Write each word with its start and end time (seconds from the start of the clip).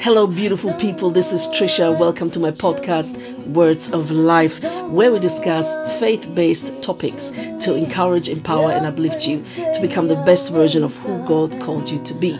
Hello, 0.00 0.28
beautiful 0.28 0.72
people. 0.74 1.10
This 1.10 1.32
is 1.32 1.48
Trisha. 1.48 1.98
Welcome 1.98 2.30
to 2.30 2.38
my 2.38 2.52
podcast, 2.52 3.18
Words 3.48 3.90
of 3.90 4.12
Life, 4.12 4.62
where 4.88 5.10
we 5.10 5.18
discuss 5.18 5.74
faith 5.98 6.32
based 6.36 6.80
topics 6.80 7.30
to 7.30 7.74
encourage, 7.74 8.28
empower, 8.28 8.70
and 8.70 8.86
uplift 8.86 9.26
you 9.26 9.44
to 9.56 9.80
become 9.80 10.06
the 10.06 10.14
best 10.24 10.52
version 10.52 10.84
of 10.84 10.94
who 10.98 11.18
God 11.26 11.60
called 11.60 11.90
you 11.90 11.98
to 12.04 12.14
be. 12.14 12.38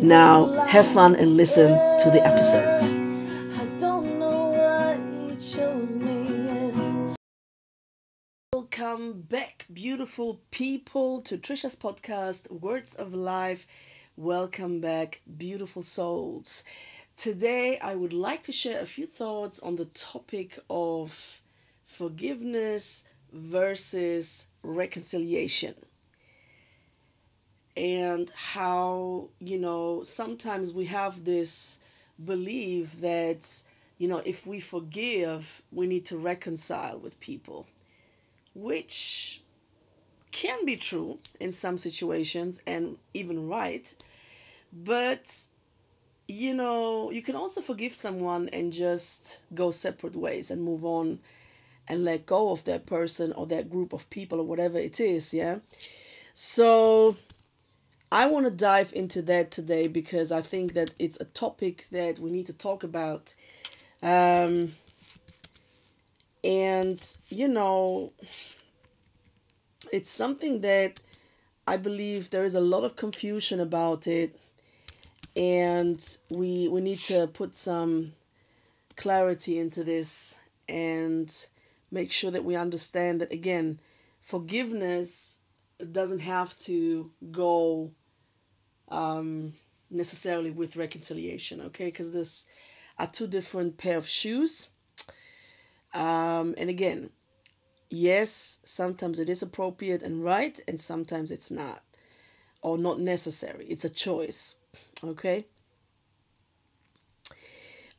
Now, 0.00 0.52
have 0.68 0.86
fun 0.86 1.16
and 1.16 1.36
listen 1.36 1.70
to 1.70 2.10
the 2.12 2.24
episodes. 2.24 2.92
I 2.92 3.64
don't 3.80 4.20
know 4.20 4.50
what 4.50 4.96
he 5.12 5.34
chose 5.54 5.96
me, 5.96 6.46
yes. 6.46 7.16
Welcome 8.52 9.22
back, 9.22 9.66
beautiful 9.72 10.40
people, 10.52 11.20
to 11.22 11.36
Trisha's 11.36 11.74
podcast, 11.74 12.48
Words 12.52 12.94
of 12.94 13.12
Life. 13.12 13.66
Welcome 14.18 14.82
back, 14.82 15.22
beautiful 15.38 15.82
souls. 15.82 16.64
Today, 17.16 17.78
I 17.78 17.94
would 17.94 18.12
like 18.12 18.42
to 18.42 18.52
share 18.52 18.78
a 18.78 18.84
few 18.84 19.06
thoughts 19.06 19.58
on 19.60 19.76
the 19.76 19.86
topic 19.86 20.58
of 20.68 21.40
forgiveness 21.86 23.04
versus 23.32 24.48
reconciliation. 24.62 25.74
And 27.74 28.30
how, 28.36 29.30
you 29.38 29.58
know, 29.58 30.02
sometimes 30.02 30.74
we 30.74 30.84
have 30.86 31.24
this 31.24 31.78
belief 32.22 33.00
that, 33.00 33.62
you 33.96 34.08
know, 34.08 34.20
if 34.26 34.46
we 34.46 34.60
forgive, 34.60 35.62
we 35.72 35.86
need 35.86 36.04
to 36.06 36.18
reconcile 36.18 36.98
with 36.98 37.18
people, 37.18 37.66
which 38.54 39.41
can 40.32 40.64
be 40.64 40.76
true 40.76 41.18
in 41.38 41.52
some 41.52 41.78
situations 41.78 42.60
and 42.66 42.96
even 43.14 43.48
right. 43.48 43.94
But 44.72 45.46
you 46.28 46.54
know, 46.54 47.10
you 47.10 47.22
can 47.22 47.36
also 47.36 47.60
forgive 47.60 47.94
someone 47.94 48.48
and 48.52 48.72
just 48.72 49.40
go 49.54 49.70
separate 49.70 50.16
ways 50.16 50.50
and 50.50 50.62
move 50.62 50.84
on 50.84 51.18
and 51.88 52.04
let 52.04 52.26
go 52.26 52.50
of 52.50 52.64
that 52.64 52.86
person 52.86 53.32
or 53.32 53.46
that 53.46 53.68
group 53.70 53.92
of 53.92 54.08
people 54.08 54.40
or 54.40 54.44
whatever 54.44 54.78
it 54.78 55.00
is, 55.00 55.34
yeah? 55.34 55.58
So 56.32 57.16
I 58.10 58.26
want 58.26 58.46
to 58.46 58.50
dive 58.50 58.92
into 58.94 59.20
that 59.22 59.50
today 59.50 59.88
because 59.88 60.32
I 60.32 60.40
think 60.40 60.74
that 60.74 60.94
it's 60.98 61.20
a 61.20 61.24
topic 61.24 61.86
that 61.90 62.18
we 62.18 62.30
need 62.30 62.46
to 62.46 62.52
talk 62.52 62.82
about. 62.82 63.34
Um, 64.02 64.74
and, 66.44 67.18
you 67.28 67.48
know, 67.48 68.12
it's 69.92 70.10
something 70.10 70.62
that 70.62 71.00
I 71.66 71.76
believe 71.76 72.30
there 72.30 72.44
is 72.44 72.54
a 72.56 72.60
lot 72.60 72.82
of 72.82 72.96
confusion 72.96 73.60
about 73.60 74.06
it 74.06 74.36
and 75.36 76.18
we 76.30 76.66
we 76.68 76.80
need 76.80 76.98
to 76.98 77.26
put 77.28 77.54
some 77.54 78.12
clarity 78.96 79.58
into 79.58 79.84
this 79.84 80.36
and 80.68 81.46
make 81.90 82.10
sure 82.10 82.30
that 82.30 82.44
we 82.44 82.56
understand 82.56 83.20
that 83.20 83.32
again 83.32 83.78
forgiveness 84.20 85.38
doesn't 85.92 86.20
have 86.20 86.58
to 86.58 87.10
go 87.30 87.90
um, 88.88 89.54
necessarily 89.90 90.50
with 90.50 90.76
reconciliation 90.76 91.60
okay? 91.60 91.86
Because 91.86 92.12
this 92.12 92.46
are 92.98 93.06
two 93.06 93.26
different 93.26 93.78
pair 93.78 93.96
of 93.96 94.06
shoes. 94.06 94.68
Um, 95.94 96.54
and 96.56 96.70
again 96.70 97.10
yes 97.92 98.60
sometimes 98.64 99.20
it 99.20 99.28
is 99.28 99.42
appropriate 99.42 100.02
and 100.02 100.24
right 100.24 100.60
and 100.68 100.80
sometimes 100.80 101.30
it's 101.30 101.50
not 101.50 101.82
or 102.62 102.78
not 102.78 103.00
necessary 103.00 103.66
it's 103.66 103.84
a 103.84 103.90
choice 103.90 104.56
Okay. 105.04 105.46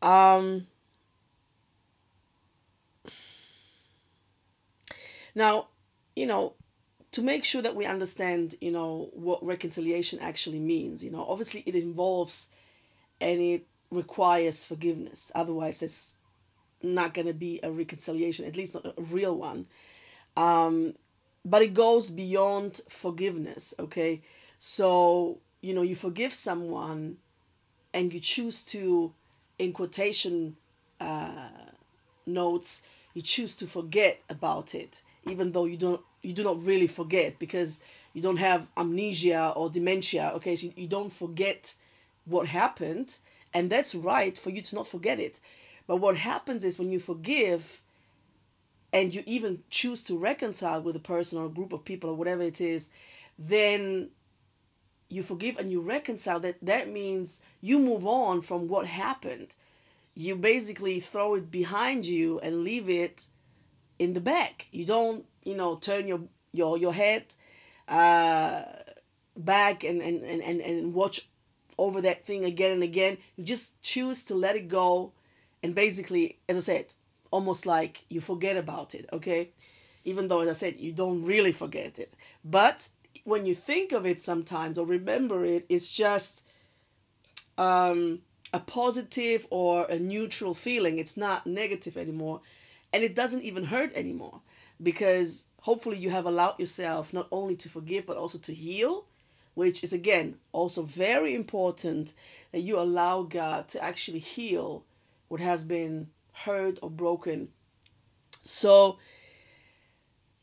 Um, 0.01 0.67
now, 5.35 5.67
you 6.15 6.25
know, 6.25 6.53
to 7.11 7.21
make 7.21 7.43
sure 7.45 7.61
that 7.61 7.75
we 7.75 7.85
understand, 7.85 8.55
you 8.61 8.71
know, 8.71 9.09
what 9.13 9.43
reconciliation 9.45 10.19
actually 10.19 10.59
means, 10.59 11.03
you 11.03 11.11
know, 11.11 11.25
obviously 11.27 11.63
it 11.65 11.75
involves 11.75 12.49
and 13.21 13.41
it 13.41 13.67
requires 13.91 14.65
forgiveness. 14.65 15.31
Otherwise, 15.35 15.79
there's 15.79 16.15
not 16.83 17.13
going 17.13 17.27
to 17.27 17.33
be 17.33 17.59
a 17.63 17.71
reconciliation, 17.71 18.45
at 18.45 18.57
least 18.57 18.73
not 18.73 18.85
a 18.85 19.01
real 19.01 19.35
one. 19.35 19.65
Um, 20.37 20.95
but 21.45 21.61
it 21.61 21.73
goes 21.73 22.09
beyond 22.11 22.81
forgiveness, 22.89 23.73
okay? 23.79 24.21
So 24.57 25.39
you 25.63 25.73
know 25.73 25.81
you 25.81 25.95
forgive 25.95 26.33
someone 26.33 27.17
and 27.93 28.13
you 28.13 28.19
choose 28.19 28.61
to 28.61 29.13
in 29.57 29.71
quotation 29.71 30.55
uh, 30.99 31.49
notes 32.27 32.83
you 33.13 33.21
choose 33.21 33.55
to 33.55 33.65
forget 33.65 34.21
about 34.29 34.75
it 34.75 35.01
even 35.25 35.53
though 35.53 35.65
you 35.65 35.77
don't 35.77 36.01
you 36.21 36.33
do 36.33 36.43
not 36.43 36.61
really 36.61 36.87
forget 36.87 37.39
because 37.39 37.79
you 38.13 38.21
don't 38.21 38.37
have 38.37 38.69
amnesia 38.77 39.53
or 39.55 39.69
dementia 39.69 40.31
okay 40.35 40.55
so 40.55 40.67
you 40.75 40.87
don't 40.87 41.13
forget 41.13 41.75
what 42.25 42.47
happened 42.47 43.17
and 43.53 43.69
that's 43.69 43.95
right 43.95 44.37
for 44.37 44.49
you 44.49 44.61
to 44.61 44.75
not 44.75 44.87
forget 44.87 45.19
it 45.19 45.39
but 45.87 45.97
what 45.97 46.17
happens 46.17 46.63
is 46.63 46.79
when 46.79 46.91
you 46.91 46.99
forgive 46.99 47.81
and 48.91 49.13
you 49.13 49.23
even 49.25 49.63
choose 49.69 50.03
to 50.03 50.17
reconcile 50.17 50.81
with 50.81 50.95
a 50.95 50.99
person 50.99 51.39
or 51.39 51.45
a 51.45 51.49
group 51.49 51.73
of 51.73 51.83
people 51.83 52.09
or 52.09 52.15
whatever 52.15 52.43
it 52.43 52.61
is 52.61 52.89
then 53.37 54.09
you 55.13 55.21
forgive 55.23 55.57
and 55.57 55.71
you 55.71 55.79
reconcile 55.79 56.39
that 56.39 56.57
that 56.61 56.89
means 56.89 57.41
you 57.61 57.79
move 57.79 58.05
on 58.05 58.41
from 58.41 58.67
what 58.67 58.87
happened. 58.87 59.55
You 60.15 60.35
basically 60.35 60.99
throw 60.99 61.35
it 61.35 61.51
behind 61.51 62.05
you 62.05 62.39
and 62.39 62.63
leave 62.63 62.89
it 62.89 63.27
in 63.99 64.13
the 64.13 64.21
back. 64.21 64.67
You 64.71 64.85
don't 64.85 65.25
you 65.43 65.55
know 65.55 65.75
turn 65.75 66.07
your 66.07 66.21
your 66.51 66.77
your 66.77 66.93
head 66.93 67.35
uh 67.87 68.63
back 69.35 69.83
and 69.83 70.01
and 70.01 70.23
and 70.23 70.41
and, 70.41 70.61
and 70.61 70.93
watch 70.93 71.27
over 71.77 72.01
that 72.01 72.25
thing 72.25 72.43
again 72.45 72.71
and 72.71 72.83
again. 72.83 73.17
You 73.35 73.43
just 73.43 73.81
choose 73.81 74.23
to 74.25 74.35
let 74.35 74.55
it 74.55 74.67
go 74.67 75.11
and 75.63 75.73
basically 75.73 76.37
as 76.47 76.57
i 76.57 76.59
said 76.59 76.93
almost 77.31 77.65
like 77.65 78.05
you 78.09 78.21
forget 78.21 78.57
about 78.57 78.93
it 78.93 79.07
okay 79.11 79.49
even 80.03 80.27
though 80.27 80.41
as 80.41 80.49
i 80.49 80.53
said 80.53 80.77
you 80.77 80.91
don't 80.91 81.23
really 81.23 81.51
forget 81.51 81.97
it 81.97 82.13
but 82.43 82.89
when 83.23 83.45
you 83.45 83.55
think 83.55 83.91
of 83.91 84.05
it 84.05 84.21
sometimes 84.21 84.77
or 84.77 84.85
remember 84.85 85.45
it, 85.45 85.65
it's 85.69 85.91
just 85.91 86.41
um, 87.57 88.19
a 88.53 88.59
positive 88.59 89.47
or 89.49 89.85
a 89.85 89.99
neutral 89.99 90.53
feeling. 90.53 90.97
It's 90.97 91.17
not 91.17 91.47
negative 91.47 91.97
anymore. 91.97 92.41
And 92.91 93.03
it 93.03 93.15
doesn't 93.15 93.43
even 93.43 93.65
hurt 93.65 93.93
anymore 93.93 94.41
because 94.81 95.45
hopefully 95.61 95.97
you 95.97 96.09
have 96.09 96.25
allowed 96.25 96.59
yourself 96.59 97.13
not 97.13 97.27
only 97.31 97.55
to 97.57 97.69
forgive 97.69 98.05
but 98.05 98.17
also 98.17 98.37
to 98.39 98.53
heal, 98.53 99.05
which 99.53 99.83
is 99.83 99.93
again 99.93 100.35
also 100.51 100.83
very 100.83 101.33
important 101.33 102.13
that 102.51 102.61
you 102.61 102.77
allow 102.77 103.23
God 103.23 103.67
to 103.69 103.83
actually 103.83 104.19
heal 104.19 104.83
what 105.33 105.41
has 105.41 105.65
been 105.65 106.05
hurt 106.31 106.77
or 106.83 106.91
broken. 106.91 107.47
So 108.43 108.99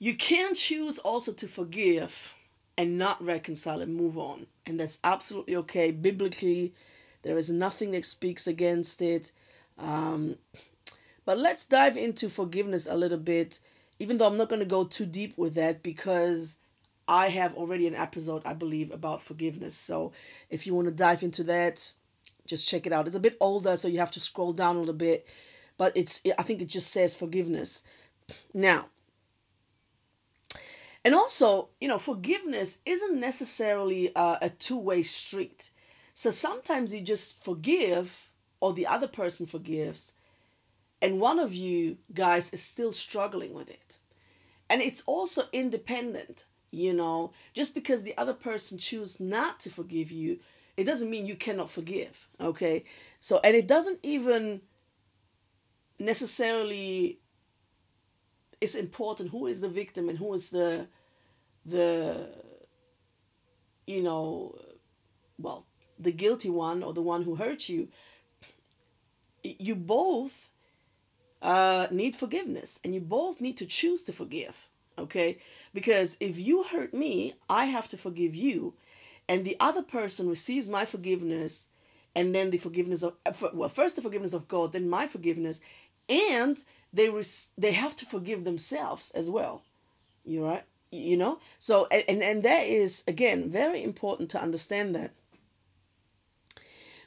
you 0.00 0.16
can 0.16 0.52
choose 0.52 0.98
also 0.98 1.32
to 1.34 1.46
forgive 1.46 2.34
and 2.76 2.98
not 2.98 3.24
reconcile 3.24 3.82
and 3.82 3.94
move 3.94 4.18
on. 4.18 4.48
And 4.66 4.80
that's 4.80 4.98
absolutely 5.04 5.54
okay. 5.54 5.92
Biblically, 5.92 6.74
there 7.22 7.36
is 7.36 7.52
nothing 7.52 7.92
that 7.92 8.04
speaks 8.04 8.48
against 8.48 9.00
it. 9.00 9.30
Um, 9.78 10.38
but 11.24 11.38
let's 11.38 11.66
dive 11.66 11.96
into 11.96 12.28
forgiveness 12.28 12.88
a 12.90 12.96
little 12.96 13.16
bit, 13.16 13.60
even 14.00 14.18
though 14.18 14.26
I'm 14.26 14.38
not 14.38 14.48
going 14.48 14.58
to 14.58 14.66
go 14.66 14.82
too 14.82 15.06
deep 15.06 15.38
with 15.38 15.54
that 15.54 15.84
because 15.84 16.56
I 17.06 17.28
have 17.28 17.54
already 17.54 17.86
an 17.86 17.94
episode, 17.94 18.42
I 18.44 18.54
believe, 18.54 18.90
about 18.90 19.22
forgiveness. 19.22 19.76
So 19.76 20.10
if 20.48 20.66
you 20.66 20.74
want 20.74 20.88
to 20.88 20.92
dive 20.92 21.22
into 21.22 21.44
that, 21.44 21.92
just 22.50 22.68
check 22.68 22.86
it 22.86 22.92
out. 22.92 23.06
It's 23.06 23.16
a 23.16 23.20
bit 23.20 23.36
older, 23.40 23.76
so 23.76 23.88
you 23.88 23.98
have 23.98 24.10
to 24.12 24.20
scroll 24.20 24.52
down 24.52 24.76
a 24.76 24.80
little 24.80 24.94
bit, 24.94 25.26
but 25.78 25.96
it's 25.96 26.20
I 26.38 26.42
think 26.42 26.60
it 26.60 26.68
just 26.68 26.92
says 26.92 27.16
forgiveness. 27.16 27.82
Now, 28.52 28.86
and 31.04 31.14
also, 31.14 31.68
you 31.80 31.88
know, 31.88 31.98
forgiveness 31.98 32.78
isn't 32.84 33.18
necessarily 33.18 34.14
uh, 34.14 34.36
a, 34.42 34.46
a 34.46 34.50
two 34.50 34.76
way 34.76 35.02
street. 35.02 35.70
So 36.14 36.30
sometimes 36.30 36.92
you 36.92 37.00
just 37.00 37.42
forgive, 37.42 38.30
or 38.60 38.74
the 38.74 38.86
other 38.86 39.08
person 39.08 39.46
forgives, 39.46 40.12
and 41.00 41.20
one 41.20 41.38
of 41.38 41.54
you 41.54 41.96
guys 42.12 42.52
is 42.52 42.62
still 42.62 42.92
struggling 42.92 43.54
with 43.54 43.70
it. 43.70 43.98
And 44.68 44.82
it's 44.82 45.02
also 45.06 45.44
independent, 45.52 46.44
you 46.70 46.92
know, 46.92 47.32
just 47.54 47.74
because 47.74 48.02
the 48.02 48.16
other 48.18 48.34
person 48.34 48.76
choose 48.76 49.18
not 49.18 49.58
to 49.60 49.70
forgive 49.70 50.12
you, 50.12 50.40
it 50.76 50.84
doesn't 50.84 51.10
mean 51.10 51.26
you 51.26 51.36
cannot 51.36 51.70
forgive, 51.70 52.28
okay? 52.40 52.84
So, 53.20 53.40
and 53.44 53.54
it 53.54 53.66
doesn't 53.66 54.00
even 54.02 54.62
necessarily 55.98 57.18
it's 58.60 58.74
important 58.74 59.30
who 59.30 59.46
is 59.46 59.60
the 59.60 59.68
victim 59.68 60.08
and 60.08 60.18
who 60.18 60.32
is 60.32 60.50
the 60.50 60.86
the 61.66 62.28
you 63.86 64.02
know 64.02 64.54
well 65.38 65.66
the 65.98 66.12
guilty 66.12 66.48
one 66.48 66.82
or 66.82 66.94
the 66.94 67.02
one 67.02 67.22
who 67.22 67.34
hurt 67.34 67.68
you 67.68 67.88
you 69.42 69.74
both 69.74 70.50
uh, 71.42 71.86
need 71.90 72.16
forgiveness 72.16 72.80
and 72.84 72.94
you 72.94 73.00
both 73.00 73.40
need 73.40 73.56
to 73.56 73.66
choose 73.66 74.02
to 74.04 74.12
forgive. 74.12 74.68
Okay? 74.98 75.38
Because 75.72 76.16
if 76.20 76.38
you 76.38 76.64
hurt 76.64 76.92
me, 76.92 77.34
I 77.48 77.66
have 77.66 77.88
to 77.88 77.96
forgive 77.96 78.34
you. 78.34 78.74
And 79.30 79.44
the 79.44 79.56
other 79.60 79.82
person 79.82 80.28
receives 80.28 80.68
my 80.68 80.84
forgiveness 80.84 81.68
and 82.16 82.34
then 82.34 82.50
the 82.50 82.58
forgiveness 82.58 83.04
of, 83.04 83.14
well, 83.54 83.68
first 83.68 83.94
the 83.94 84.02
forgiveness 84.02 84.34
of 84.34 84.48
God, 84.48 84.72
then 84.72 84.90
my 84.90 85.06
forgiveness. 85.06 85.60
And 86.08 86.64
they 86.92 87.08
they 87.56 87.70
have 87.70 87.94
to 87.94 88.06
forgive 88.06 88.42
themselves 88.42 89.12
as 89.12 89.30
well. 89.30 89.62
You 90.24 90.44
right? 90.44 90.64
You 90.90 91.16
know? 91.16 91.38
So, 91.60 91.86
and, 91.92 92.20
and 92.24 92.42
that 92.42 92.66
is, 92.66 93.04
again, 93.06 93.48
very 93.48 93.84
important 93.84 94.30
to 94.30 94.42
understand 94.42 94.96
that. 94.96 95.12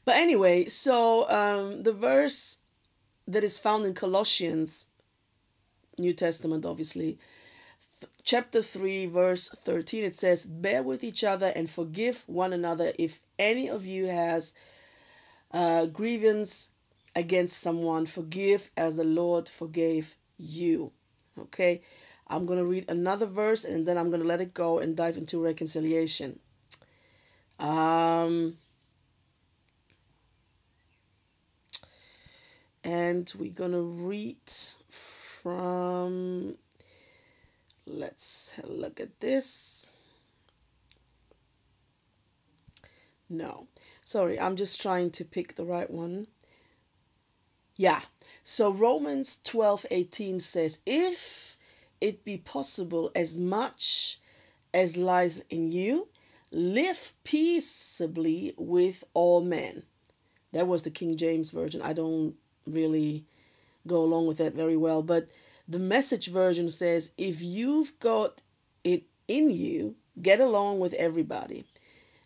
But 0.06 0.16
anyway, 0.16 0.68
so 0.68 1.30
um, 1.30 1.82
the 1.84 1.92
verse 1.92 2.60
that 3.28 3.44
is 3.44 3.58
found 3.58 3.86
in 3.86 3.94
Colossians, 3.94 4.88
New 5.98 6.14
Testament, 6.14 6.66
obviously, 6.66 7.20
chapter 8.24 8.62
3, 8.62 9.08
verse 9.08 9.50
13, 9.50 10.04
it 10.04 10.16
says, 10.16 10.46
Bear 10.46 10.84
with 10.84 11.04
each 11.04 11.24
other 11.24 11.48
and 11.48 11.70
forgive 11.70 12.24
one 12.28 12.54
another 12.54 12.94
if 12.98 13.20
any 13.38 13.70
of 13.70 13.86
you 13.86 14.08
has 14.08 14.54
uh, 15.52 15.86
grievance 15.86 16.70
against 17.16 17.60
someone, 17.60 18.06
forgive 18.06 18.70
as 18.76 18.96
the 18.98 19.04
Lord 19.04 19.48
forgave 19.48 20.16
you. 20.38 20.92
Okay, 21.38 21.82
I'm 22.28 22.46
going 22.46 22.60
to 22.60 22.66
read 22.66 22.90
another 22.90 23.26
verse 23.26 23.64
and 23.64 23.86
then 23.86 23.98
I'm 23.98 24.10
going 24.10 24.22
to 24.22 24.28
let 24.28 24.42
it 24.42 24.54
go 24.54 24.80
and 24.80 24.96
dive 24.96 25.18
into 25.18 25.40
reconciliation. 25.40 26.40
Um, 27.60 28.58
and 32.84 33.32
we're 33.38 33.52
gonna 33.52 33.82
read 33.82 34.38
from 34.90 36.58
let's 37.86 38.54
look 38.64 39.00
at 39.00 39.20
this. 39.20 39.88
No 43.30 43.68
sorry 44.04 44.40
i'm 44.40 44.56
just 44.56 44.82
trying 44.82 45.10
to 45.12 45.26
pick 45.26 45.56
the 45.56 45.66
right 45.66 45.90
one. 45.90 46.28
Yeah 47.76 48.02
so 48.44 48.72
romans 48.72 49.40
12 49.44 49.86
18 49.90 50.40
says 50.40 50.80
if 50.86 51.58
it 52.02 52.26
be 52.26 52.38
possible 52.38 53.12
as 53.16 53.38
much 53.38 54.20
as 54.74 54.98
lies 54.98 55.42
in 55.50 55.72
you 55.72 56.10
live 56.52 57.14
peaceably 57.24 58.54
with 58.58 59.04
all 59.14 59.42
men. 59.42 59.84
That 60.52 60.68
was 60.68 60.84
the 60.84 60.92
king 60.92 61.18
james 61.18 61.50
version. 61.50 61.82
I 61.82 61.94
don't 61.94 62.36
really 62.68 63.26
go 63.88 64.04
along 64.04 64.28
with 64.28 64.38
that 64.38 64.54
very 64.54 64.78
well. 64.78 65.02
But 65.02 65.28
the 65.68 65.80
message 65.80 66.28
version 66.28 66.70
says 66.70 67.12
if 67.18 67.42
you've 67.42 67.98
got 68.00 68.42
it 68.84 69.04
in 69.28 69.50
you, 69.50 69.96
get 70.22 70.40
along 70.40 70.80
with 70.80 70.94
everybody. 70.94 71.66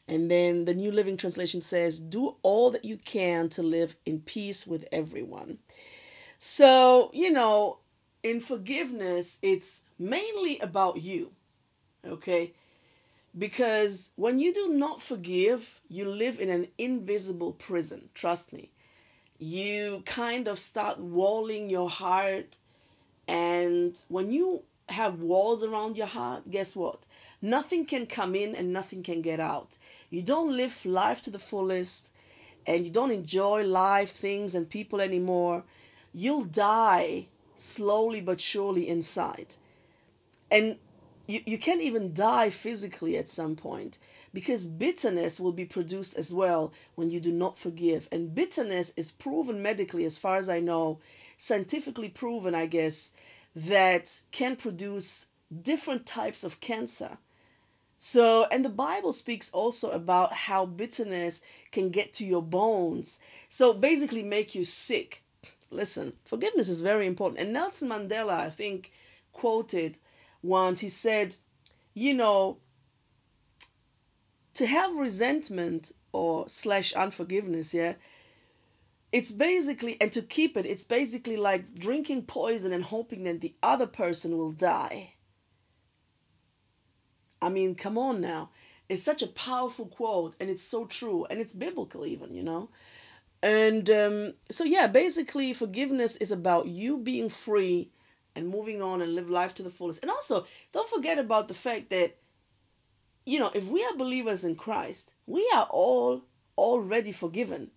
And 0.08 0.32
then 0.32 0.66
the 0.66 0.74
New 0.74 0.92
Living 0.92 1.18
Translation 1.18 1.60
says, 1.62 2.00
do 2.00 2.38
all 2.42 2.72
that 2.72 2.86
you 2.86 2.98
can 2.98 3.50
to 3.50 3.62
live 3.62 3.96
in 4.06 4.22
peace 4.22 4.66
with 4.66 4.86
everyone. 4.92 5.58
So, 6.40 7.12
you 7.14 7.32
know, 7.32 7.80
in 8.24 8.40
forgiveness, 8.40 9.38
it's 9.42 9.84
mainly 10.00 10.60
about 10.60 11.02
you. 11.02 11.34
Okay? 12.08 12.54
Because 13.38 14.12
when 14.16 14.40
you 14.40 14.54
do 14.54 14.70
not 14.70 15.02
forgive, 15.02 15.82
you 15.90 16.10
live 16.10 16.40
in 16.40 16.50
an 16.50 16.68
invisible 16.78 17.52
prison. 17.52 18.10
Trust 18.14 18.54
me 18.54 18.72
you 19.40 20.02
kind 20.06 20.48
of 20.48 20.60
start 20.60 21.00
walling 21.00 21.70
your 21.70 21.90
heart. 21.90 22.58
And 23.28 24.02
when 24.08 24.32
you 24.32 24.64
have 24.90 25.20
walls 25.20 25.64
around 25.64 25.98
your 25.98 26.08
heart, 26.08 26.50
guess 26.50 26.76
what? 26.76 27.06
Nothing 27.42 27.86
can 27.86 28.06
come 28.06 28.36
in 28.36 28.56
and 28.56 28.72
nothing 28.72 29.04
can 29.04 29.22
get 29.22 29.40
out. 29.40 29.78
You 30.10 30.22
don't 30.22 30.56
live 30.56 30.86
life 30.86 31.22
to 31.24 31.30
the 31.30 31.40
fullest 31.40 32.12
and 32.66 32.86
you 32.86 32.92
don't 32.92 33.12
enjoy 33.12 33.64
life, 33.64 34.12
things, 34.12 34.56
and 34.56 34.70
people 34.70 35.02
anymore. 35.02 35.64
You'll 36.14 36.46
die 36.46 37.28
slowly 37.56 38.22
but 38.22 38.40
surely 38.40 38.88
inside. 38.88 39.56
And 40.50 40.78
you, 41.28 41.42
you 41.46 41.58
can't 41.58 41.82
even 41.82 42.14
die 42.14 42.50
physically 42.50 43.18
at 43.18 43.30
some 43.30 43.56
point 43.56 44.00
because 44.34 44.66
bitterness 44.68 45.40
will 45.40 45.52
be 45.52 45.66
produced 45.66 46.16
as 46.16 46.34
well 46.34 46.72
when 46.96 47.10
you 47.10 47.20
do 47.20 47.32
not 47.32 47.58
forgive. 47.58 48.08
And 48.12 48.34
bitterness 48.34 48.94
is 48.96 49.12
proven 49.12 49.62
medically, 49.62 50.06
as 50.06 50.18
far 50.18 50.38
as 50.38 50.48
I 50.50 50.60
know, 50.60 51.00
scientifically 51.38 52.10
proven, 52.10 52.54
I 52.56 52.66
guess, 52.66 53.12
that 53.56 54.22
can 54.32 54.56
produce 54.56 55.28
different 55.62 56.06
types 56.06 56.44
of 56.44 56.60
cancer. 56.60 57.18
So, 57.98 58.46
and 58.52 58.64
the 58.64 58.70
Bible 58.70 59.12
speaks 59.12 59.50
also 59.52 59.90
about 59.90 60.32
how 60.34 60.66
bitterness 60.66 61.42
can 61.72 61.90
get 61.90 62.14
to 62.14 62.26
your 62.26 62.44
bones. 62.44 63.20
So, 63.50 63.74
basically, 63.74 64.22
make 64.22 64.54
you 64.54 64.64
sick. 64.64 65.24
Listen, 65.72 66.14
forgiveness 66.24 66.70
is 66.70 66.82
very 66.82 67.08
important. 67.08 67.40
And 67.40 67.54
Nelson 67.54 67.90
Mandela, 67.90 68.40
I 68.40 68.50
think, 68.50 68.92
quoted 69.34 69.98
once, 70.44 70.80
he 70.82 70.90
said, 70.90 71.36
you 71.94 72.14
know, 72.14 72.58
to 74.54 74.68
have 74.68 74.96
resentment 74.96 75.92
or 76.12 76.48
slash 76.48 76.94
unforgiveness, 76.94 77.74
yeah, 77.74 77.94
it's 79.12 79.32
basically, 79.32 80.00
and 80.02 80.12
to 80.12 80.22
keep 80.22 80.58
it, 80.58 80.66
it's 80.66 80.84
basically 80.84 81.38
like 81.38 81.76
drinking 81.76 82.24
poison 82.24 82.74
and 82.74 82.84
hoping 82.84 83.24
that 83.24 83.42
the 83.42 83.56
other 83.64 83.88
person 83.88 84.38
will 84.38 84.52
die. 84.52 85.14
I 87.42 87.50
mean, 87.50 87.76
come 87.76 87.98
on 87.98 88.20
now. 88.20 88.50
It's 88.90 89.04
such 89.04 89.22
a 89.22 89.28
powerful 89.28 89.86
quote, 89.86 90.36
and 90.40 90.50
it's 90.50 90.62
so 90.62 90.86
true, 90.86 91.26
and 91.30 91.40
it's 91.40 91.54
biblical, 91.54 92.06
even, 92.06 92.34
you 92.34 92.44
know. 92.44 92.70
And 93.44 93.90
um, 93.90 94.34
so, 94.50 94.64
yeah, 94.64 94.88
basically, 94.88 95.54
forgiveness 95.54 96.16
is 96.18 96.32
about 96.32 96.68
you 96.68 96.98
being 96.98 97.30
free 97.30 97.92
and 98.36 98.48
moving 98.50 98.82
on 98.82 99.02
and 99.02 99.14
live 99.14 99.30
life 99.30 99.54
to 99.56 99.64
the 99.64 99.70
fullest. 99.70 100.02
And 100.02 100.12
also, 100.12 100.48
don't 100.72 100.90
forget 100.90 101.20
about 101.20 101.48
the 101.48 101.54
fact 101.54 101.90
that, 101.90 102.18
you 103.26 103.40
know, 103.40 103.52
if 103.54 103.66
we 103.66 103.84
are 103.84 103.96
believers 103.96 104.44
in 104.44 104.56
Christ, 104.56 105.12
we 105.26 105.50
are 105.54 105.68
all 105.70 106.24
already 106.58 107.12
forgiven. 107.12 107.72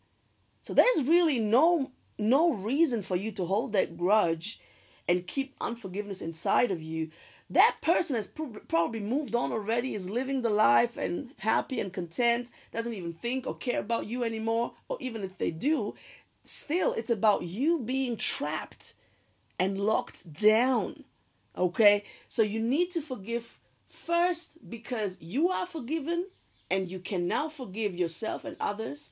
So 0.63 0.75
there's 0.75 1.07
really 1.07 1.39
no 1.39 1.93
no 2.19 2.53
reason 2.53 3.01
for 3.03 3.17
you 3.17 3.33
to 3.33 3.47
hold 3.47 3.73
that 3.73 3.97
grudge 3.97 4.61
and 5.09 5.27
keep 5.27 5.55
unforgiveness 5.61 6.21
inside 6.21 6.71
of 6.71 6.83
you. 6.83 7.11
That 7.49 7.77
person 7.81 8.15
has 8.15 8.29
probably 8.29 9.01
moved 9.01 9.35
on 9.35 9.51
already, 9.51 9.95
is 9.95 10.09
living 10.09 10.43
the 10.43 10.51
life 10.51 10.97
and 10.97 11.31
happy 11.39 11.81
and 11.81 11.93
content, 11.93 12.51
doesn't 12.71 12.95
even 12.95 13.13
think 13.13 13.47
or 13.47 13.57
care 13.57 13.81
about 13.81 14.07
you 14.07 14.23
anymore, 14.23 14.75
or 14.89 14.99
even 15.01 15.25
if 15.25 15.39
they 15.39 15.51
do, 15.51 15.95
still 16.45 16.93
it's 16.93 17.11
about 17.11 17.43
you 17.43 17.81
being 17.81 18.17
trapped 18.17 18.95
and 19.59 19.81
locked 19.81 20.33
down. 20.33 21.05
Okay? 21.57 22.05
So 22.29 22.43
you 22.43 22.61
need 22.61 22.91
to 22.93 23.01
forgive 23.01 23.59
first 23.89 24.71
because 24.71 25.21
you 25.21 25.49
are 25.49 25.67
forgiven 25.67 26.27
and 26.71 26.89
you 26.89 27.01
can 27.01 27.27
now 27.27 27.49
forgive 27.49 27.97
yourself 27.97 28.45
and 28.45 28.57
others. 28.61 29.11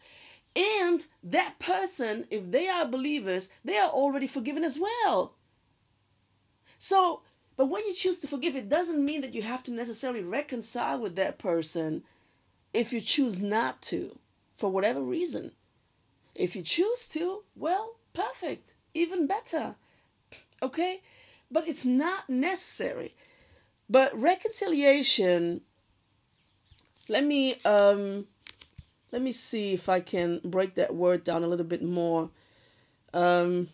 And 0.57 1.07
that 1.23 1.59
person, 1.59 2.26
if 2.31 2.50
they 2.50 2.69
are 2.69 2.87
believers, 2.87 3.49
they 3.64 3.78
are 3.78 3.90
already 3.90 4.26
forgiven 4.26 4.64
as 4.64 4.78
well. 4.78 5.35
So, 6.78 7.23
but 7.57 7.67
when 7.67 7.85
you 7.87 7.95
choose 7.95 8.19
to 8.21 8.28
forgive, 8.28 8.57
it 8.57 8.69
doesn't 8.69 9.05
mean 9.05 9.21
that 9.21 9.35
you 9.35 9.43
have 9.43 9.62
to 9.64 9.73
necessarily 9.73 10.23
reconcile 10.23 10.99
with 10.99 11.17
that 11.17 11.38
person 11.38 12.02
if 12.73 12.93
you 12.93 13.00
choose 13.00 13.40
not 13.40 13.83
to, 13.83 14.19
for 14.57 14.71
whatever 14.71 15.00
reason. 15.00 15.52
If 16.35 16.55
you 16.55 16.62
choose 16.62 17.09
to, 17.09 17.43
well, 17.57 17.97
perfect, 18.12 18.75
even 18.95 19.26
better 19.26 19.76
okay? 20.62 21.02
But 21.50 21.69
it's 21.69 21.87
not 21.87 22.28
necessary. 22.28 23.14
But 23.88 24.19
reconciliation, 24.19 25.62
let 27.09 27.25
me 27.25 27.55
um 27.64 28.26
let 29.11 29.23
me 29.23 29.33
see 29.33 29.73
if 29.73 29.88
I 29.88 30.00
can 30.00 30.41
break 30.45 30.75
that 30.75 30.95
word 30.95 31.25
down 31.25 31.45
a 31.45 31.49
little 31.49 31.67
bit 31.67 31.83
more. 31.83 32.31
Um 33.12 33.69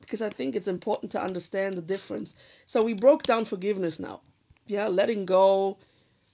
because 0.00 0.20
I 0.20 0.28
think 0.28 0.54
it's 0.54 0.68
important 0.68 1.10
to 1.12 1.22
understand 1.22 1.74
the 1.74 1.82
difference. 1.82 2.34
So 2.66 2.82
we 2.82 2.92
broke 2.92 3.22
down 3.22 3.46
forgiveness 3.46 3.98
now. 3.98 4.20
Yeah, 4.66 4.88
letting 4.88 5.24
go, 5.24 5.78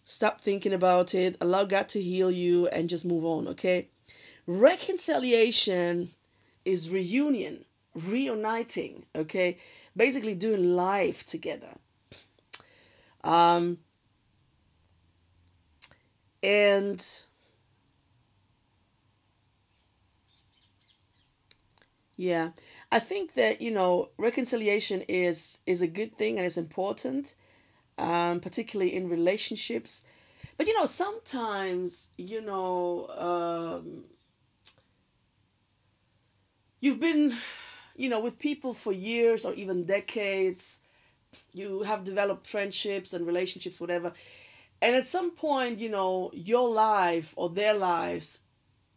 stop 0.04 0.40
thinking 0.40 0.73
about 0.73 1.14
it, 1.14 1.37
allow 1.40 1.64
God 1.64 1.88
to 1.90 2.02
heal 2.02 2.33
you, 2.33 2.66
and 2.69 2.88
just 2.88 3.04
move 3.04 3.25
on, 3.25 3.47
okay? 3.47 3.88
Reconciliation 4.45 6.11
is 6.64 6.90
reunion 6.90 7.64
reuniting, 7.95 9.04
okay? 9.14 9.59
Basically 9.97 10.35
doing 10.35 10.75
life 10.75 11.25
together. 11.25 11.76
Um, 13.23 13.78
and 16.42 17.04
Yeah. 22.20 22.50
I 22.92 22.98
think 22.98 23.32
that, 23.32 23.62
you 23.62 23.70
know, 23.70 24.10
reconciliation 24.18 25.00
is 25.08 25.60
is 25.64 25.80
a 25.80 25.86
good 25.86 26.18
thing 26.18 26.36
and 26.36 26.44
it's 26.44 26.58
important, 26.58 27.34
um, 27.96 28.40
particularly 28.40 28.94
in 28.94 29.08
relationships. 29.08 30.04
But 30.58 30.66
you 30.66 30.74
know, 30.78 30.84
sometimes, 30.84 32.10
you 32.18 32.42
know, 32.42 33.08
um, 33.16 34.04
you've 36.82 37.00
been, 37.00 37.38
you 37.96 38.10
know, 38.10 38.20
with 38.20 38.38
people 38.38 38.74
for 38.74 38.92
years 38.92 39.46
or 39.46 39.54
even 39.54 39.86
decades. 39.86 40.80
You 41.52 41.84
have 41.84 42.04
developed 42.04 42.46
friendships 42.46 43.14
and 43.14 43.26
relationships, 43.26 43.80
whatever. 43.80 44.12
And 44.82 44.96
at 44.96 45.06
some 45.06 45.30
point, 45.32 45.78
you 45.78 45.88
know, 45.88 46.30
your 46.34 46.68
life 46.68 47.34
or 47.36 47.50
their 47.50 47.74
lives 47.74 48.40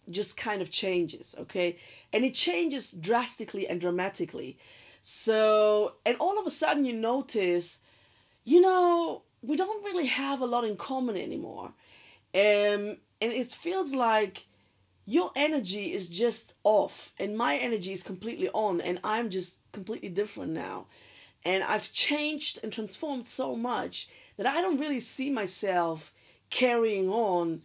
just 0.10 0.38
kind 0.38 0.62
of 0.62 0.72
changes, 0.72 1.36
okay? 1.40 1.78
And 2.12 2.24
it 2.24 2.34
changes 2.34 2.92
drastically 2.92 3.68
and 3.68 3.80
dramatically. 3.80 4.58
So, 5.02 5.96
and 6.06 6.18
all 6.18 6.40
of 6.40 6.46
a 6.46 6.52
sudden 6.52 6.86
you 6.86 6.94
notice, 6.94 7.80
you 8.44 8.62
know, 8.62 9.24
we 9.42 9.58
don't 9.58 9.84
really 9.84 10.08
have 10.08 10.42
a 10.42 10.46
lot 10.46 10.64
in 10.64 10.78
common 10.78 11.18
anymore. 11.18 11.74
Um, 12.36 12.98
and 13.22 13.32
it 13.32 13.48
feels 13.48 13.94
like 13.94 14.48
your 15.06 15.32
energy 15.36 15.94
is 15.94 16.08
just 16.08 16.56
off 16.64 17.12
and 17.20 17.38
my 17.38 17.58
energy 17.58 17.92
is 17.92 18.04
completely 18.04 18.50
on 18.54 18.80
and 18.80 19.00
I'm 19.04 19.30
just 19.30 19.60
completely 19.72 20.10
different 20.10 20.52
now. 20.52 20.88
And 21.46 21.64
I've 21.64 21.92
changed 21.92 22.60
and 22.64 22.72
transformed 22.72 23.28
so 23.28 23.56
much 23.56 24.08
that 24.38 24.48
I 24.48 24.62
don't 24.62 24.80
really 24.80 25.02
see 25.02 25.30
myself 25.30 26.14
carrying 26.50 27.10
on 27.10 27.64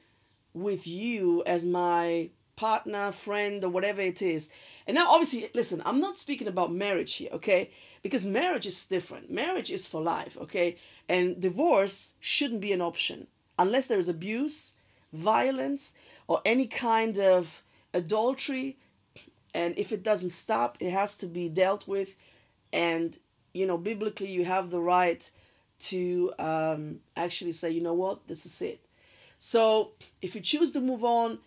with 0.55 0.87
you 0.87 1.43
as 1.47 1.65
my 1.65 2.31
partner, 2.57 3.13
friend, 3.13 3.63
or 3.63 3.71
whatever 3.71 4.01
it 4.01 4.21
is. 4.21 4.51
And 4.87 4.97
now, 4.97 5.11
obviously, 5.11 5.49
listen, 5.55 5.81
I'm 5.87 6.01
not 6.01 6.17
speaking 6.17 6.49
about 6.49 6.73
marriage 6.73 7.15
here, 7.15 7.31
okay? 7.33 7.71
Because 8.03 8.27
marriage 8.27 8.67
is 8.67 8.87
different. 8.87 9.31
Marriage 9.31 9.71
is 9.71 9.87
for 9.87 10.01
life, 10.01 10.37
okay? 10.41 10.77
And 11.09 11.41
divorce 11.41 12.15
shouldn't 12.19 12.61
be 12.61 12.73
an 12.73 12.81
option 12.81 13.29
unless 13.59 13.87
there 13.87 13.99
is 13.99 14.09
abuse, 14.09 14.75
violence, 15.13 15.95
or 16.27 16.41
any 16.45 16.67
kind 16.67 17.19
of 17.19 17.63
adultery. 17.95 18.77
And 19.55 19.79
if 19.79 19.93
it 19.93 20.03
doesn't 20.03 20.31
stop, 20.31 20.79
it 20.81 20.91
has 20.91 21.17
to 21.19 21.27
be 21.27 21.49
dealt 21.49 21.87
with. 21.87 22.17
And, 22.73 23.19
you 23.53 23.67
know, 23.67 23.79
biblically, 23.79 24.31
you 24.31 24.45
have 24.45 24.71
the 24.71 24.81
right 24.81 25.31
to 25.81 26.33
um, 26.39 27.01
actually 27.17 27.53
say, 27.53 27.71
you 27.71 27.81
know 27.81 27.95
what, 27.95 28.27
this 28.27 28.45
is 28.45 28.61
it. 28.63 28.81
So 29.39 29.93
if 30.21 30.35
you 30.35 30.41
choose 30.41 30.73
to 30.73 30.81
move 30.81 31.05
on, 31.05 31.39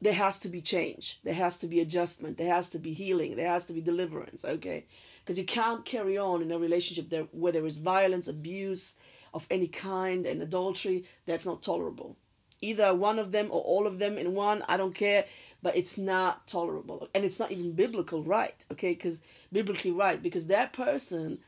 there 0.00 0.12
has 0.12 0.38
to 0.40 0.48
be 0.48 0.60
change. 0.60 1.20
There 1.22 1.34
has 1.34 1.58
to 1.58 1.66
be 1.68 1.80
adjustment. 1.80 2.36
There 2.36 2.52
has 2.52 2.68
to 2.70 2.78
be 2.78 2.92
healing. 2.92 3.36
There 3.36 3.48
has 3.48 3.66
to 3.66 3.72
be 3.72 3.80
deliverance. 3.80 4.44
Okay, 4.44 4.86
because 5.24 5.38
you 5.38 5.44
can't 5.44 5.84
carry 5.84 6.18
on 6.18 6.42
in 6.42 6.50
a 6.50 6.58
relationship 6.58 7.08
there 7.08 7.24
where 7.30 7.52
there 7.52 7.66
is 7.66 7.78
violence, 7.78 8.28
abuse 8.28 8.94
of 9.32 9.46
any 9.50 9.68
kind, 9.68 10.26
and 10.26 10.42
adultery. 10.42 11.04
That's 11.26 11.46
not 11.46 11.62
tolerable. 11.62 12.16
Either 12.60 12.94
one 12.94 13.18
of 13.18 13.32
them 13.32 13.46
or 13.50 13.60
all 13.62 13.86
of 13.86 13.98
them 13.98 14.18
in 14.18 14.34
one. 14.34 14.62
I 14.68 14.76
don't 14.76 14.94
care, 14.94 15.24
but 15.62 15.76
it's 15.76 15.96
not 15.96 16.46
tolerable, 16.46 17.08
and 17.14 17.24
it's 17.24 17.38
not 17.38 17.52
even 17.52 17.72
biblical 17.72 18.22
right. 18.24 18.64
Okay, 18.72 18.92
because 18.92 19.20
biblically 19.52 19.92
right 19.92 20.22
because 20.22 20.46
that 20.48 20.72
person, 20.72 21.38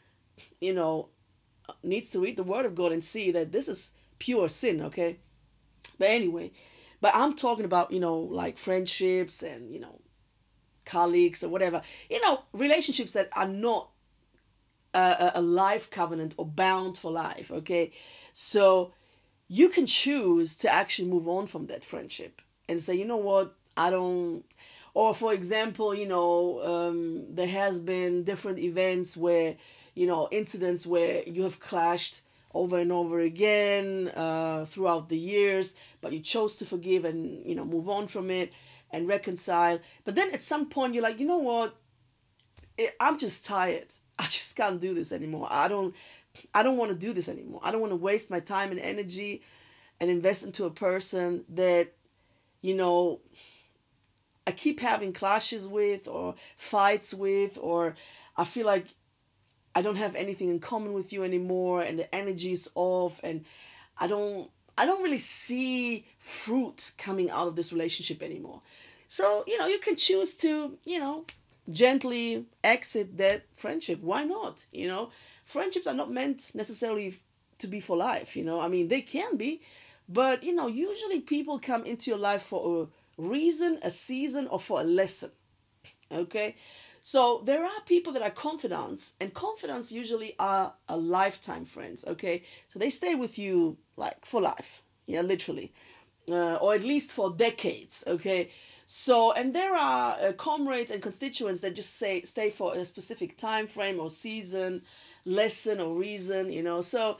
you 0.60 0.74
know, 0.74 1.08
needs 1.82 2.10
to 2.10 2.20
read 2.20 2.36
the 2.36 2.42
Word 2.44 2.66
of 2.66 2.74
God 2.74 2.92
and 2.92 3.02
see 3.02 3.30
that 3.32 3.50
this 3.50 3.68
is 3.68 3.90
pure 4.18 4.48
sin. 4.48 4.80
Okay, 4.80 5.18
but 5.98 6.08
anyway 6.08 6.50
but 7.04 7.14
I'm 7.14 7.36
talking 7.36 7.66
about, 7.66 7.90
you 7.90 8.00
know, 8.00 8.16
like 8.16 8.56
friendships 8.56 9.42
and, 9.42 9.70
you 9.70 9.78
know, 9.78 10.00
colleagues 10.86 11.44
or 11.44 11.50
whatever. 11.50 11.82
You 12.08 12.18
know, 12.22 12.44
relationships 12.54 13.12
that 13.12 13.28
are 13.34 13.46
not 13.46 13.90
a, 14.94 15.32
a 15.34 15.42
life 15.42 15.90
covenant 15.90 16.32
or 16.38 16.46
bound 16.46 16.96
for 16.96 17.12
life, 17.12 17.50
okay? 17.50 17.92
So 18.32 18.94
you 19.48 19.68
can 19.68 19.84
choose 19.84 20.56
to 20.56 20.72
actually 20.72 21.08
move 21.08 21.28
on 21.28 21.46
from 21.46 21.66
that 21.66 21.84
friendship 21.84 22.40
and 22.70 22.80
say, 22.80 22.94
you 22.94 23.04
know 23.04 23.18
what, 23.18 23.54
I 23.76 23.90
don't. 23.90 24.44
Or 24.94 25.14
for 25.14 25.34
example, 25.34 25.94
you 25.94 26.06
know, 26.06 26.62
um, 26.64 27.34
there 27.34 27.48
has 27.48 27.80
been 27.80 28.24
different 28.24 28.60
events 28.60 29.14
where, 29.14 29.56
you 29.94 30.06
know, 30.06 30.28
incidents 30.30 30.86
where 30.86 31.22
you 31.26 31.42
have 31.42 31.60
clashed 31.60 32.22
over 32.54 32.78
and 32.78 32.92
over 32.92 33.18
again 33.20 34.08
uh, 34.14 34.64
throughout 34.64 35.08
the 35.08 35.18
years, 35.18 35.74
but 36.00 36.12
you 36.12 36.20
chose 36.20 36.56
to 36.56 36.64
forgive 36.64 37.04
and 37.04 37.44
you 37.44 37.54
know 37.54 37.64
move 37.64 37.88
on 37.88 38.06
from 38.06 38.30
it 38.30 38.52
and 38.90 39.08
reconcile. 39.08 39.80
But 40.04 40.14
then 40.14 40.30
at 40.32 40.42
some 40.42 40.68
point 40.68 40.94
you're 40.94 41.02
like, 41.02 41.18
you 41.18 41.26
know 41.26 41.38
what? 41.38 41.76
I'm 43.00 43.18
just 43.18 43.44
tired. 43.44 43.88
I 44.18 44.24
just 44.24 44.54
can't 44.54 44.80
do 44.80 44.94
this 44.94 45.12
anymore. 45.12 45.48
I 45.50 45.68
don't. 45.68 45.94
I 46.52 46.62
don't 46.62 46.76
want 46.76 46.90
to 46.90 46.96
do 46.96 47.12
this 47.12 47.28
anymore. 47.28 47.60
I 47.62 47.70
don't 47.70 47.80
want 47.80 47.92
to 47.92 47.96
waste 47.96 48.30
my 48.30 48.40
time 48.40 48.70
and 48.70 48.80
energy 48.80 49.42
and 50.00 50.10
invest 50.10 50.44
into 50.44 50.64
a 50.64 50.70
person 50.70 51.44
that, 51.50 51.92
you 52.60 52.74
know, 52.74 53.20
I 54.44 54.50
keep 54.50 54.80
having 54.80 55.12
clashes 55.12 55.68
with 55.68 56.08
or 56.08 56.34
fights 56.56 57.14
with, 57.14 57.56
or 57.60 57.94
I 58.36 58.44
feel 58.44 58.66
like 58.66 58.86
I 59.74 59.82
don't 59.82 59.96
have 59.96 60.14
anything 60.14 60.48
in 60.48 60.60
common 60.60 60.92
with 60.92 61.12
you 61.12 61.24
anymore 61.24 61.82
and 61.82 61.98
the 61.98 62.14
energy 62.14 62.52
is 62.52 62.70
off 62.74 63.20
and 63.22 63.44
I 63.98 64.06
don't 64.06 64.50
I 64.76 64.86
don't 64.86 65.02
really 65.02 65.18
see 65.18 66.04
fruit 66.18 66.92
coming 66.98 67.30
out 67.30 67.46
of 67.46 67.56
this 67.56 67.72
relationship 67.72 68.22
anymore. 68.22 68.60
So, 69.06 69.44
you 69.46 69.56
know, 69.56 69.66
you 69.66 69.78
can 69.78 69.94
choose 69.94 70.34
to, 70.38 70.76
you 70.84 70.98
know, 70.98 71.24
gently 71.70 72.46
exit 72.64 73.16
that 73.18 73.44
friendship. 73.54 74.00
Why 74.02 74.24
not? 74.24 74.66
You 74.72 74.88
know, 74.88 75.10
friendships 75.44 75.86
are 75.86 75.94
not 75.94 76.10
meant 76.10 76.50
necessarily 76.54 77.18
to 77.58 77.66
be 77.68 77.78
for 77.78 77.96
life, 77.96 78.36
you 78.36 78.44
know. 78.44 78.60
I 78.60 78.68
mean, 78.68 78.88
they 78.88 79.00
can 79.00 79.36
be, 79.36 79.60
but 80.08 80.42
you 80.42 80.54
know, 80.54 80.66
usually 80.66 81.20
people 81.20 81.58
come 81.58 81.84
into 81.84 82.10
your 82.10 82.18
life 82.18 82.42
for 82.42 82.82
a 82.82 83.22
reason, 83.22 83.78
a 83.82 83.90
season, 83.90 84.48
or 84.48 84.58
for 84.58 84.80
a 84.80 84.84
lesson. 84.84 85.30
Okay? 86.10 86.56
So 87.06 87.42
there 87.44 87.62
are 87.62 87.82
people 87.84 88.14
that 88.14 88.22
are 88.22 88.30
confidants, 88.30 89.12
and 89.20 89.34
confidants 89.34 89.92
usually 89.92 90.34
are 90.38 90.72
a 90.88 90.96
lifetime 90.96 91.66
friends. 91.66 92.02
Okay, 92.06 92.44
so 92.68 92.78
they 92.78 92.88
stay 92.88 93.14
with 93.14 93.38
you 93.38 93.76
like 93.98 94.24
for 94.24 94.40
life, 94.40 94.82
yeah, 95.04 95.20
literally, 95.20 95.74
uh, 96.30 96.54
or 96.54 96.72
at 96.72 96.82
least 96.82 97.12
for 97.12 97.30
decades. 97.30 98.04
Okay, 98.06 98.48
so 98.86 99.32
and 99.32 99.54
there 99.54 99.74
are 99.76 100.16
uh, 100.18 100.32
comrades 100.32 100.90
and 100.90 101.02
constituents 101.02 101.60
that 101.60 101.74
just 101.76 101.94
say 101.98 102.22
stay 102.22 102.48
for 102.48 102.74
a 102.74 102.86
specific 102.86 103.36
time 103.36 103.66
frame 103.66 104.00
or 104.00 104.08
season, 104.08 104.80
lesson 105.26 105.82
or 105.82 105.94
reason. 105.94 106.50
You 106.50 106.62
know, 106.62 106.80
so 106.80 107.18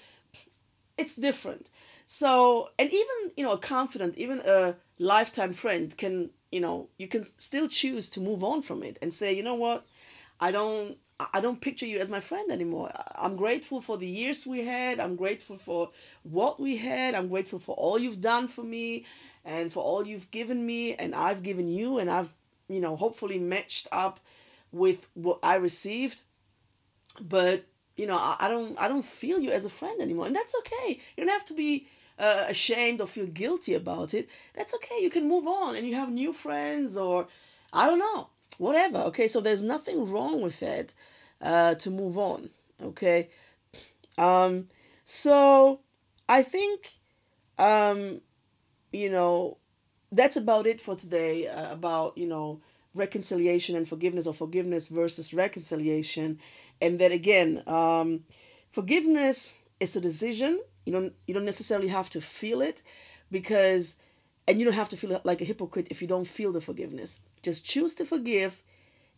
it's 0.97 1.15
different. 1.15 1.69
So 2.07 2.71
and 2.79 2.89
even 2.91 3.33
you 3.37 3.45
know 3.45 3.53
a 3.53 3.59
confidant, 3.59 4.17
even 4.17 4.41
a 4.47 4.77
lifetime 4.99 5.53
friend 5.53 5.95
can 5.95 6.31
you 6.55 6.61
know 6.61 6.89
you 6.99 7.09
can 7.09 7.25
still 7.25 7.67
choose 7.67 8.09
to 8.11 8.21
move 8.21 8.45
on 8.45 8.63
from 8.63 8.85
it 8.85 8.97
and 9.03 9.13
say 9.13 9.33
you 9.33 9.43
know 9.43 9.57
what? 9.57 9.85
I 10.41 10.53
don't 10.53 10.99
i 11.33 11.41
don't 11.41 11.61
picture 11.61 11.87
you 11.87 11.99
as 11.99 12.09
my 12.09 12.21
friend 12.21 12.51
anymore. 12.53 12.91
I'm 13.17 13.37
grateful 13.37 13.81
for 13.81 13.97
the 13.99 14.07
years 14.07 14.47
we 14.47 14.65
had. 14.65 15.01
I'm 15.01 15.17
grateful 15.17 15.59
for 15.59 15.91
what 16.23 16.61
we 16.61 16.77
had. 16.77 17.15
I'm 17.17 17.29
grateful 17.29 17.59
for 17.59 17.75
all 17.75 17.99
you've 17.99 18.21
done 18.21 18.47
for 18.47 18.63
me 18.63 19.05
and 19.45 19.73
for 19.73 19.83
all 19.83 20.07
you've 20.07 20.31
given 20.31 20.65
me. 20.65 20.95
And 20.95 21.13
i've 21.27 21.43
given 21.43 21.69
you 21.69 21.99
and 21.99 22.09
i've 22.09 22.33
you 22.69 22.81
know 22.81 22.95
hopefully 22.95 23.39
matched 23.39 23.89
up 23.91 24.21
with 24.71 25.09
what 25.15 25.41
i 25.43 25.57
received. 25.57 26.23
But 27.21 27.65
you 27.97 28.07
know 28.07 28.17
I, 28.17 28.37
I 28.45 28.49
don't 28.49 28.79
i 28.79 28.87
don't 28.87 29.05
feel 29.21 29.41
you 29.41 29.51
as 29.51 29.65
a 29.65 29.77
friend 29.79 30.01
anymore. 30.01 30.27
And 30.27 30.37
that's 30.37 30.55
okay. 30.61 31.01
You 31.17 31.25
don't 31.25 31.37
have 31.39 31.51
to 31.53 31.55
be 31.55 31.89
uh, 32.19 32.45
ashamed 32.49 33.01
or 33.01 33.07
feel 33.07 33.27
guilty 33.27 33.75
about 33.75 34.15
it, 34.15 34.29
that's 34.55 34.75
okay. 34.75 34.99
You 35.01 35.11
can 35.11 35.29
move 35.29 35.47
on 35.47 35.77
and 35.77 35.87
you 35.87 35.95
have 35.95 36.11
new 36.11 36.33
friends 36.33 36.97
or 36.97 37.27
I 37.73 37.87
don't 37.87 37.99
know, 37.99 38.29
whatever. 38.59 38.99
Okay, 38.99 39.29
so 39.29 39.41
there's 39.41 39.63
nothing 39.63 40.11
wrong 40.11 40.41
with 40.41 40.61
that 40.61 40.95
uh, 41.41 41.75
to 41.77 41.91
move 41.91 42.17
on. 42.19 42.51
Okay, 42.83 43.29
um, 44.17 44.69
so 45.05 45.81
I 46.29 46.43
think, 46.43 46.93
um, 47.59 48.21
you 48.93 49.11
know, 49.11 49.59
that's 50.13 50.37
about 50.37 50.67
it 50.67 50.81
for 50.81 50.95
today. 50.95 51.49
Uh, 51.49 51.73
about 51.73 52.17
you 52.17 52.27
know 52.27 52.61
reconciliation 52.95 53.75
and 53.75 53.89
forgiveness 53.89 54.27
or 54.27 54.35
forgiveness 54.35 54.89
versus 54.89 55.35
reconciliation, 55.35 56.39
and 56.81 56.99
that 57.01 57.11
again, 57.11 57.63
um, 57.67 58.25
forgiveness 58.71 59.57
is 59.81 59.97
a 59.97 60.01
decision 60.01 60.61
you 60.85 60.93
don't 60.93 61.13
you 61.27 61.35
don't 61.35 61.45
necessarily 61.45 61.89
have 61.89 62.11
to 62.11 62.21
feel 62.21 62.61
it 62.61 62.83
because 63.31 63.97
and 64.47 64.59
you 64.59 64.65
don't 64.65 64.75
have 64.75 64.91
to 64.91 64.97
feel 64.97 65.21
like 65.25 65.41
a 65.41 65.45
hypocrite 65.45 65.87
if 65.91 66.03
you 66.03 66.09
don't 66.09 66.29
feel 66.29 66.53
the 66.53 66.61
forgiveness. 66.61 67.21
Just 67.43 67.65
choose 67.65 67.95
to 67.97 68.05
forgive 68.05 68.63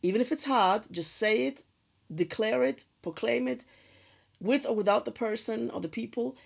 even 0.02 0.20
if 0.20 0.30
it's 0.30 0.44
hard, 0.44 0.86
just 0.90 1.16
say 1.16 1.46
it, 1.46 1.62
declare 2.14 2.62
it, 2.62 2.84
proclaim 3.02 3.48
it 3.48 3.64
with 4.40 4.66
or 4.66 4.74
without 4.74 5.04
the 5.04 5.10
person 5.10 5.70
or 5.70 5.80
the 5.80 5.88
people 5.88 6.36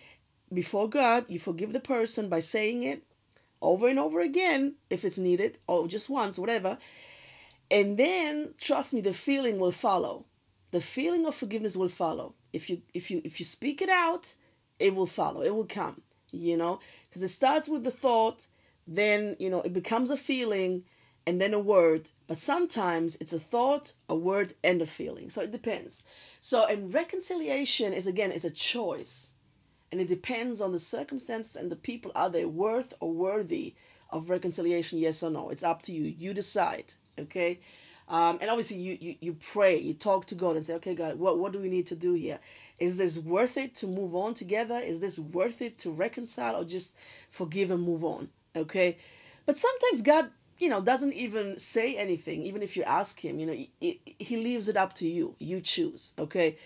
before 0.52 0.88
God. 0.88 1.26
You 1.28 1.38
forgive 1.38 1.72
the 1.72 1.80
person 1.80 2.28
by 2.28 2.40
saying 2.40 2.82
it 2.82 3.02
over 3.60 3.88
and 3.88 3.98
over 3.98 4.20
again 4.20 4.76
if 4.88 5.04
it's 5.04 5.18
needed 5.18 5.58
or 5.66 5.88
just 5.88 6.08
once, 6.08 6.38
whatever. 6.38 6.78
And 7.70 7.98
then 7.98 8.54
trust 8.58 8.92
me, 8.92 9.00
the 9.00 9.12
feeling 9.12 9.58
will 9.58 9.72
follow. 9.72 10.26
The 10.70 10.80
feeling 10.80 11.26
of 11.26 11.34
forgiveness 11.34 11.76
will 11.76 11.88
follow. 11.88 12.34
If 12.52 12.70
you 12.70 12.82
if 12.94 13.10
you 13.10 13.20
if 13.24 13.38
you 13.38 13.46
speak 13.46 13.82
it 13.82 13.88
out, 13.88 14.34
it 14.80 14.94
will 14.94 15.06
follow. 15.06 15.42
It 15.42 15.54
will 15.54 15.66
come. 15.66 16.02
You 16.32 16.56
know, 16.56 16.78
because 17.08 17.22
it 17.22 17.28
starts 17.28 17.68
with 17.68 17.82
the 17.82 17.90
thought, 17.90 18.46
then 18.87 19.37
you 19.38 19.50
know 19.50 19.62
it 19.62 19.72
becomes 19.72 20.10
a 20.10 20.16
feeling, 20.16 20.84
and 21.26 21.40
then 21.40 21.52
a 21.52 21.58
word. 21.58 22.10
But 22.28 22.38
sometimes 22.38 23.16
it's 23.16 23.32
a 23.32 23.40
thought, 23.40 23.94
a 24.08 24.14
word, 24.14 24.54
and 24.62 24.80
a 24.80 24.87
feeling. 24.87 25.28
So 25.28 25.42
it 25.42 25.50
depends. 25.50 26.04
So 26.40 26.66
and 26.66 26.94
reconciliation 26.94 27.92
is 27.92 28.06
again 28.06 28.30
is 28.30 28.44
a 28.44 28.50
choice, 28.50 29.34
and 29.90 30.00
it 30.00 30.08
depends 30.08 30.60
on 30.60 30.70
the 30.72 30.78
circumstances 30.78 31.56
and 31.56 31.70
the 31.70 31.76
people. 31.76 32.12
Are 32.14 32.30
they 32.30 32.44
worth 32.44 32.94
or 33.00 33.12
worthy 33.12 33.75
of 34.08 34.30
reconciliation? 34.30 34.99
Yes 35.00 35.22
or 35.22 35.30
no? 35.30 35.50
It's 35.50 35.64
up 35.64 35.82
to 35.82 35.92
you. 35.92 36.04
You 36.04 36.32
decide 36.32 36.94
okay 37.18 37.58
um, 38.11 38.38
and 38.40 38.50
obviously 38.50 38.76
you, 38.76 38.99
you 39.00 39.14
you 39.21 39.33
pray 39.35 39.79
you 39.79 39.95
talk 39.95 40.26
to 40.26 40.35
god 40.35 40.57
and 40.57 40.67
say 40.67 40.75
okay 40.75 40.95
god 40.95 41.19
what, 41.19 41.38
what 41.38 41.52
do 41.52 41.61
we 41.61 41.69
need 41.69 41.87
to 41.87 41.95
do 41.95 42.12
here? 42.12 42.40
Is 42.79 42.99
this 42.99 43.19
worth 43.19 43.57
it 43.57 43.75
to 43.76 43.87
move 43.87 44.14
on 44.14 44.35
together? 44.35 44.79
Is 44.79 45.00
this 45.00 45.19
worth 45.19 45.62
it 45.62 45.79
to 45.79 45.90
reconcile 45.90 46.57
or 46.57 46.64
just 46.64 46.95
forgive 47.31 47.71
and 47.71 47.83
move 47.83 48.05
on? 48.05 48.31
Okay? 48.57 48.97
But 49.47 49.57
sometimes 49.57 50.02
god 50.02 50.31
you 50.59 50.69
know 50.69 50.81
doesn't 50.81 51.14
even 51.14 51.57
say 51.59 51.97
anything 51.97 52.43
even 52.43 52.62
if 52.62 52.76
you 52.76 52.83
ask 52.83 53.25
him 53.25 53.38
you 53.38 53.47
know 53.47 53.55
he, 53.81 54.00
he 54.19 54.37
leaves 54.37 54.69
it 54.69 54.76
up 54.76 54.93
to 54.95 55.09
you. 55.09 55.37
You 55.38 55.61
choose 55.61 56.12
okay? 56.19 56.57